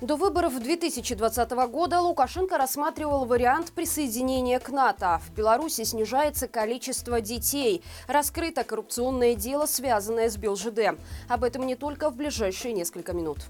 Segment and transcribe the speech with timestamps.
[0.00, 5.20] До выборов 2020 года Лукашенко рассматривал вариант присоединения к НАТО.
[5.28, 7.82] В Беларуси снижается количество детей.
[8.08, 10.98] Раскрыто коррупционное дело, связанное с БелЖД.
[11.28, 13.40] Об этом не только в ближайшие несколько минут.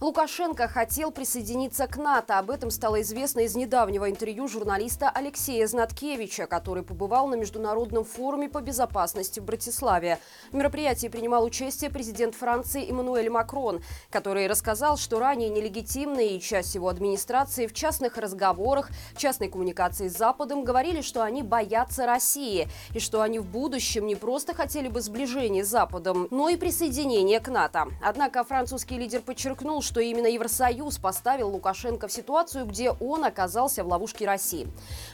[0.00, 2.38] Лукашенко хотел присоединиться к НАТО.
[2.38, 8.48] Об этом стало известно из недавнего интервью журналиста Алексея Знаткевича, который побывал на Международном форуме
[8.48, 10.18] по безопасности в Братиславе.
[10.52, 16.74] В мероприятии принимал участие президент Франции Эммануэль Макрон, который рассказал, что ранее нелегитимные и часть
[16.74, 18.88] его администрации в частных разговорах,
[19.18, 24.14] частной коммуникации с Западом говорили, что они боятся России и что они в будущем не
[24.14, 27.88] просто хотели бы сближения с Западом, но и присоединения к НАТО.
[28.02, 33.88] Однако французский лидер подчеркнул, что именно Евросоюз поставил Лукашенко в ситуацию, где он оказался в
[33.88, 34.68] ловушке России.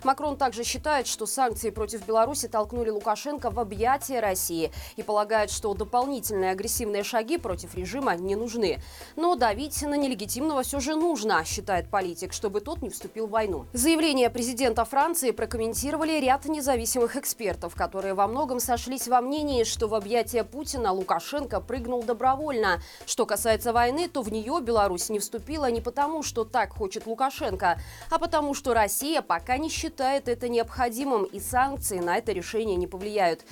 [0.05, 5.73] Макрон также считает, что санкции против Беларуси толкнули Лукашенко в объятия России и полагает, что
[5.73, 8.79] дополнительные агрессивные шаги против режима не нужны.
[9.17, 13.65] Но давить на нелегитимного все же нужно, считает политик, чтобы тот не вступил в войну.
[13.73, 19.95] Заявление президента Франции прокомментировали ряд независимых экспертов, которые во многом сошлись во мнении, что в
[19.95, 22.83] объятия Путина Лукашенко прыгнул добровольно.
[23.07, 27.81] Что касается войны, то в нее Беларусь не вступила не потому, что так хочет Лукашенко,
[28.11, 32.87] а потому, что Россия пока не считает это необходимым, и санкции на это решение не
[32.87, 33.45] повлияют.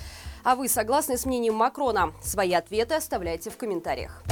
[0.43, 2.13] А вы согласны с мнением Макрона?
[2.21, 4.23] Свои ответы оставляйте в комментариях.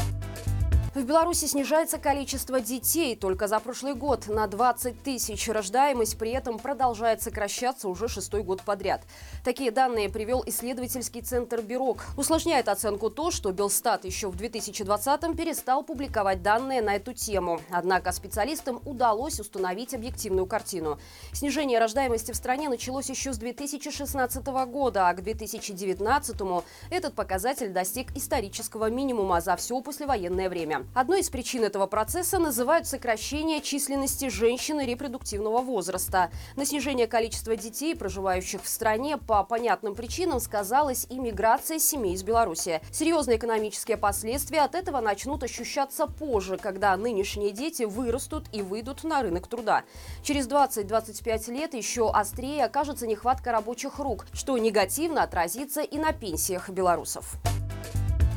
[0.95, 3.15] В Беларуси снижается количество детей.
[3.15, 8.61] Только за прошлый год на 20 тысяч рождаемость при этом продолжает сокращаться уже шестой год
[8.61, 9.01] подряд.
[9.43, 12.05] Такие данные привел исследовательский центр «Бирок».
[12.15, 17.59] Усложняет оценку то, что Белстат еще в 2020-м перестал публиковать данные на эту тему.
[17.71, 20.99] Однако специалистам удалось установить объективную картину.
[21.31, 28.15] Снижение рождаемости в стране началось еще с 2016 года, а к 2019-му этот показатель достиг
[28.15, 30.82] исторического минимума за все послевоенное время.
[30.93, 36.31] Одной из причин этого процесса называют сокращение численности женщин репродуктивного возраста.
[36.55, 42.23] На снижение количества детей, проживающих в стране, по понятным причинам сказалась и миграция семей из
[42.23, 42.81] Беларуси.
[42.91, 49.21] Серьезные экономические последствия от этого начнут ощущаться позже, когда нынешние дети вырастут и выйдут на
[49.21, 49.83] рынок труда.
[50.23, 56.69] Через 20-25 лет еще острее окажется нехватка рабочих рук, что негативно отразится и на пенсиях
[56.69, 57.37] белорусов.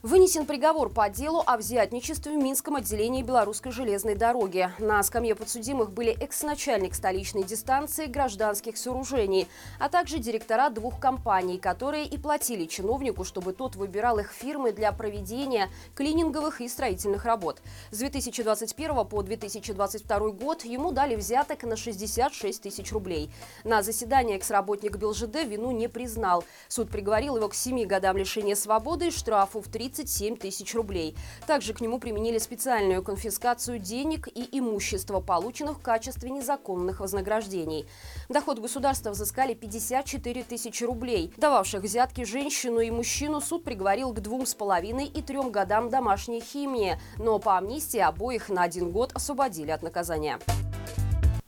[0.06, 4.71] Вынесен приговор по делу о взятничестве в Минском отделении Белорусской железной дороги.
[4.78, 9.49] На скамье подсудимых были экс-начальник столичной дистанции гражданских сооружений,
[9.81, 14.93] а также директора двух компаний, которые и платили чиновнику, чтобы тот выбирал их фирмы для
[14.93, 17.61] проведения клининговых и строительных работ.
[17.91, 23.28] С 2021 по 2022 год ему дали взяток на 66 тысяч рублей.
[23.65, 26.44] На заседании экс-работник БелЖД вину не признал.
[26.69, 31.17] Суд приговорил его к 7 годам лишения свободы и штрафу в 30 37 тысяч рублей.
[31.47, 37.87] Также к нему применили специальную конфискацию денег и имущества, полученных в качестве незаконных вознаграждений.
[38.29, 41.33] Доход государства взыскали 54 тысячи рублей.
[41.37, 46.41] Дававших взятки женщину и мужчину суд приговорил к двум с половиной и трем годам домашней
[46.41, 50.39] химии, но по амнистии обоих на один год освободили от наказания.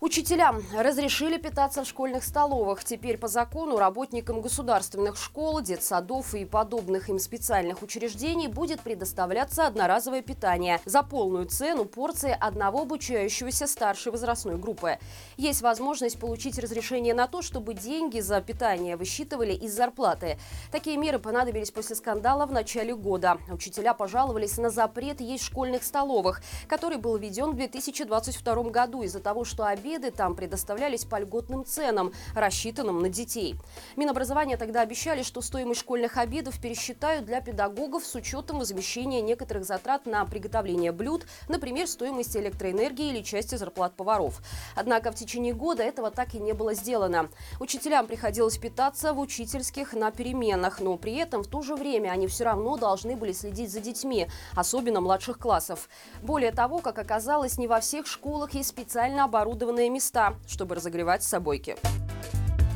[0.01, 2.85] Учителям разрешили питаться в школьных столовых.
[2.85, 10.23] Теперь по закону работникам государственных школ, детсадов и подобных им специальных учреждений будет предоставляться одноразовое
[10.23, 14.99] питание за полную цену порции одного обучающегося старшей возрастной группы.
[15.37, 20.39] Есть возможность получить разрешение на то, чтобы деньги за питание высчитывали из зарплаты.
[20.71, 23.39] Такие меры понадобились после скандала в начале года.
[23.51, 29.19] Учителя пожаловались на запрет есть в школьных столовых, который был введен в 2022 году из-за
[29.19, 33.57] того, что обед обеды там предоставлялись по льготным ценам, рассчитанным на детей.
[33.97, 40.05] Минобразование тогда обещали, что стоимость школьных обедов пересчитают для педагогов с учетом возмещения некоторых затрат
[40.05, 44.43] на приготовление блюд, например, стоимости электроэнергии или части зарплат поваров.
[44.77, 47.31] Однако в течение года этого так и не было сделано.
[47.59, 52.27] Учителям приходилось питаться в учительских на переменах, но при этом в то же время они
[52.27, 55.89] все равно должны были следить за детьми, особенно младших классов.
[56.23, 61.23] Более того, как оказалось, не во всех школах есть специально оборудованные общественные места, чтобы разогревать
[61.23, 61.77] собойки.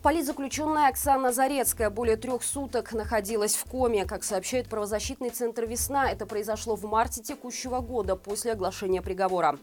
[0.03, 4.05] Политзаключенная Оксана Зарецкая более трех суток находилась в коме.
[4.05, 9.59] Как сообщает правозащитный центр «Весна», это произошло в марте текущего года после оглашения приговора.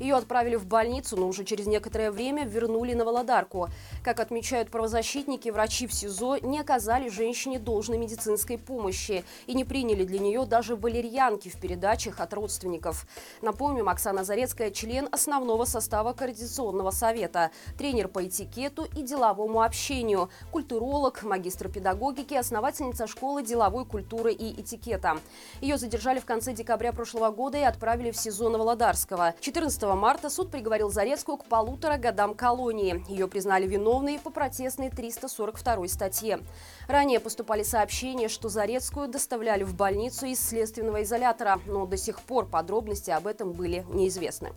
[0.00, 3.68] Ее отправили в больницу, но уже через некоторое время вернули на Володарку.
[4.02, 10.04] Как отмечают правозащитники, врачи в СИЗО не оказали женщине должной медицинской помощи и не приняли
[10.04, 13.06] для нее даже валерьянки в передачах от родственников.
[13.42, 21.22] Напомним, Оксана Зарецкая– член основного состава Координационного совета, тренер по этикету и деловому общению, культуролог,
[21.22, 25.18] магистр педагогики, основательница школы деловой культуры и этикета.
[25.60, 29.34] Ее задержали в конце декабря прошлого года и отправили в СИЗО Новолодарского.
[29.40, 33.04] 14 марта суд приговорил Зарецкую к полутора годам колонии.
[33.08, 36.40] Ее признали виновной по протестной 342 статье.
[36.88, 42.46] Ранее поступали сообщения, что Зарецкую доставляли в больницу из следственного изолятора, но до сих пор
[42.46, 44.52] подробности об этом были неизвестны.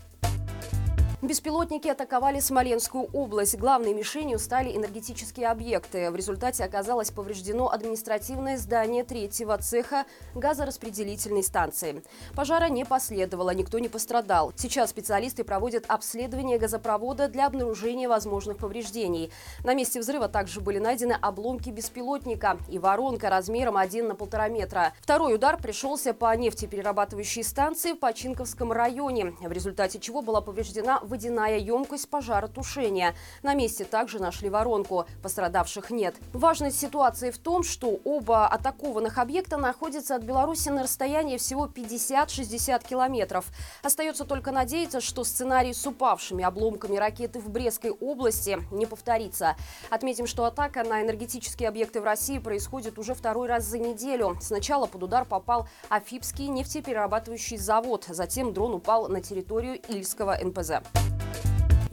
[1.24, 3.58] Беспилотники атаковали Смоленскую область.
[3.58, 6.12] Главной мишенью стали энергетические объекты.
[6.12, 10.04] В результате оказалось повреждено административное здание третьего цеха
[10.36, 12.04] газораспределительной станции.
[12.36, 14.52] Пожара не последовало, никто не пострадал.
[14.58, 19.32] Сейчас специалисты проводят обследование газопровода для обнаружения возможных повреждений.
[19.64, 24.92] На месте взрыва также были найдены обломки беспилотника и воронка размером 1 на полтора метра.
[25.00, 31.60] Второй удар пришелся по нефтеперерабатывающей станции в Починковском районе, в результате чего была повреждена водяная
[31.60, 33.14] емкость пожаротушения.
[33.44, 35.06] На месте также нашли воронку.
[35.22, 36.16] Пострадавших нет.
[36.34, 42.88] Важность ситуации в том, что оба атакованных объекта находятся от Беларуси на расстоянии всего 50-60
[42.88, 43.46] километров.
[43.84, 49.56] Остается только надеяться, что сценарий с упавшими обломками ракеты в Брестской области не повторится.
[49.92, 54.36] Отметим, что атака на энергетические объекты в России происходит уже второй раз за неделю.
[54.42, 58.06] Сначала под удар попал Афипский нефтеперерабатывающий завод.
[58.10, 60.82] Затем дрон упал на территорию Ильского НПЗ.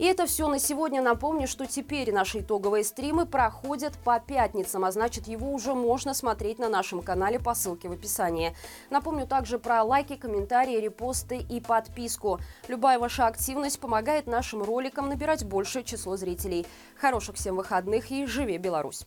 [0.01, 0.99] И это все на сегодня.
[0.99, 6.57] Напомню, что теперь наши итоговые стримы проходят по пятницам, а значит его уже можно смотреть
[6.57, 8.55] на нашем канале по ссылке в описании.
[8.89, 12.39] Напомню также про лайки, комментарии, репосты и подписку.
[12.67, 16.65] Любая ваша активность помогает нашим роликам набирать большее число зрителей.
[16.99, 18.99] Хороших всем выходных и живи Беларусь!